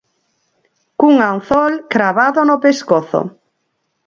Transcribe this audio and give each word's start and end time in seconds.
Cun 0.99 1.15
anzol 1.31 1.71
cravado 1.93 2.41
no 2.49 2.57
pescozo. 2.65 3.21